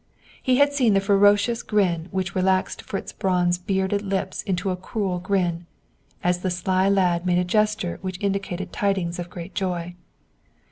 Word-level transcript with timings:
He 0.41 0.57
had 0.57 0.73
seen 0.73 0.95
the 0.95 0.99
ferocious 0.99 1.61
grin 1.61 2.07
which 2.09 2.33
relaxed 2.33 2.81
Fritz 2.81 3.13
Braun's 3.13 3.59
bearded 3.59 4.01
lips 4.01 4.41
into 4.41 4.71
a 4.71 4.75
cruel 4.75 5.19
grin, 5.19 5.67
as 6.23 6.39
the 6.39 6.49
sly 6.49 6.89
lad 6.89 7.23
made 7.23 7.37
a 7.37 7.43
gesture 7.45 7.99
which 8.01 8.17
indicated 8.19 8.73
tidings 8.73 9.19
of 9.19 9.29
great 9.29 9.53
joy. 9.53 9.93